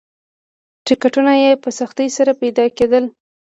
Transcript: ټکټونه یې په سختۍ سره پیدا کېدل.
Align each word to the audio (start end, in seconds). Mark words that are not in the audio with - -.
ټکټونه 0.85 1.33
یې 1.43 1.51
په 1.63 1.69
سختۍ 1.79 2.07
سره 2.17 2.31
پیدا 2.41 2.65
کېدل. 2.77 3.03